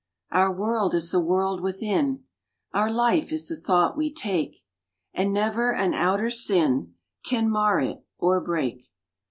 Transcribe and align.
Our 0.31 0.51
world 0.51 0.95
is 0.95 1.11
the 1.11 1.19
world 1.19 1.61
within, 1.61 2.23
Our 2.73 2.91
life 2.91 3.31
is 3.31 3.47
the 3.47 3.55
thought 3.55 3.95
we 3.95 4.11
take, 4.11 4.65
And 5.13 5.31
never 5.31 5.71
an 5.75 5.93
outer 5.93 6.31
sin 6.31 6.95
Can 7.23 7.51
mar 7.51 7.79
it 7.79 8.03
or 8.17 8.41
break. 8.41 8.81